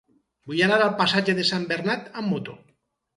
Vull 0.51 0.61
anar 0.67 0.79
al 0.85 0.95
passatge 1.01 1.35
de 1.39 1.45
Sant 1.49 1.67
Bernat 1.73 2.09
amb 2.23 2.33
moto. 2.37 2.57